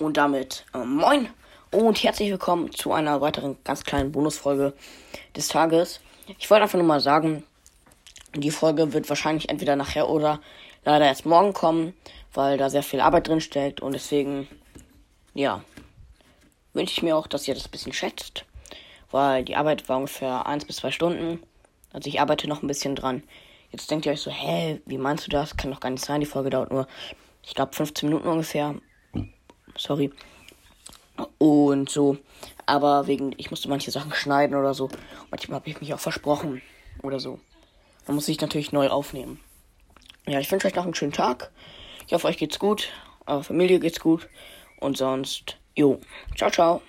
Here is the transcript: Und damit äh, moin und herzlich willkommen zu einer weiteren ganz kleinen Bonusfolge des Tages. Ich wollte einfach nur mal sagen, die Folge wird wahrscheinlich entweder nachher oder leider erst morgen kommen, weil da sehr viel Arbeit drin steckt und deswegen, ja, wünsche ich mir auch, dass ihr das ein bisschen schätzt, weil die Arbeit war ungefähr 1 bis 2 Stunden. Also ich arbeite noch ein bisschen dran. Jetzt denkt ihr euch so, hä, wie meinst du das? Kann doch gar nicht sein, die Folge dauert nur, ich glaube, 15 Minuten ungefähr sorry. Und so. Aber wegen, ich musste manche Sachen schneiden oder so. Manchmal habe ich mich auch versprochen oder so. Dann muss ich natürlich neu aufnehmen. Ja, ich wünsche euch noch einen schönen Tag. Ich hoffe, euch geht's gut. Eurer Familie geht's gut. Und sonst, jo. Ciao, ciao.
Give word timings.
Und 0.00 0.16
damit 0.16 0.64
äh, 0.74 0.84
moin 0.84 1.28
und 1.72 2.00
herzlich 2.04 2.30
willkommen 2.30 2.70
zu 2.70 2.92
einer 2.92 3.20
weiteren 3.20 3.56
ganz 3.64 3.82
kleinen 3.82 4.12
Bonusfolge 4.12 4.72
des 5.34 5.48
Tages. 5.48 5.98
Ich 6.38 6.48
wollte 6.48 6.62
einfach 6.62 6.78
nur 6.78 6.86
mal 6.86 7.00
sagen, 7.00 7.42
die 8.32 8.52
Folge 8.52 8.92
wird 8.92 9.08
wahrscheinlich 9.08 9.48
entweder 9.48 9.74
nachher 9.74 10.08
oder 10.08 10.40
leider 10.84 11.06
erst 11.06 11.26
morgen 11.26 11.52
kommen, 11.52 11.94
weil 12.32 12.58
da 12.58 12.70
sehr 12.70 12.84
viel 12.84 13.00
Arbeit 13.00 13.26
drin 13.26 13.40
steckt 13.40 13.80
und 13.80 13.90
deswegen, 13.90 14.46
ja, 15.34 15.64
wünsche 16.74 16.92
ich 16.92 17.02
mir 17.02 17.16
auch, 17.16 17.26
dass 17.26 17.48
ihr 17.48 17.54
das 17.54 17.66
ein 17.66 17.72
bisschen 17.72 17.92
schätzt, 17.92 18.44
weil 19.10 19.44
die 19.44 19.56
Arbeit 19.56 19.88
war 19.88 19.96
ungefähr 19.96 20.46
1 20.46 20.64
bis 20.64 20.76
2 20.76 20.92
Stunden. 20.92 21.42
Also 21.92 22.08
ich 22.08 22.20
arbeite 22.20 22.46
noch 22.46 22.62
ein 22.62 22.68
bisschen 22.68 22.94
dran. 22.94 23.24
Jetzt 23.72 23.90
denkt 23.90 24.06
ihr 24.06 24.12
euch 24.12 24.20
so, 24.20 24.30
hä, 24.30 24.80
wie 24.86 24.96
meinst 24.96 25.26
du 25.26 25.30
das? 25.30 25.56
Kann 25.56 25.72
doch 25.72 25.80
gar 25.80 25.90
nicht 25.90 26.04
sein, 26.04 26.20
die 26.20 26.26
Folge 26.26 26.50
dauert 26.50 26.70
nur, 26.70 26.86
ich 27.42 27.56
glaube, 27.56 27.74
15 27.74 28.08
Minuten 28.08 28.28
ungefähr 28.28 28.76
sorry. 29.78 30.12
Und 31.38 31.88
so. 31.88 32.18
Aber 32.66 33.06
wegen, 33.06 33.34
ich 33.38 33.50
musste 33.50 33.68
manche 33.68 33.90
Sachen 33.90 34.12
schneiden 34.12 34.56
oder 34.56 34.74
so. 34.74 34.90
Manchmal 35.30 35.60
habe 35.60 35.70
ich 35.70 35.80
mich 35.80 35.94
auch 35.94 36.00
versprochen 36.00 36.62
oder 37.02 37.18
so. 37.18 37.40
Dann 38.06 38.14
muss 38.14 38.28
ich 38.28 38.40
natürlich 38.40 38.72
neu 38.72 38.88
aufnehmen. 38.88 39.40
Ja, 40.26 40.40
ich 40.40 40.50
wünsche 40.52 40.66
euch 40.66 40.74
noch 40.74 40.84
einen 40.84 40.94
schönen 40.94 41.12
Tag. 41.12 41.50
Ich 42.06 42.12
hoffe, 42.12 42.26
euch 42.26 42.36
geht's 42.36 42.58
gut. 42.58 42.90
Eurer 43.26 43.42
Familie 43.42 43.80
geht's 43.80 44.00
gut. 44.00 44.28
Und 44.80 44.96
sonst, 44.96 45.56
jo. 45.74 46.00
Ciao, 46.36 46.50
ciao. 46.50 46.82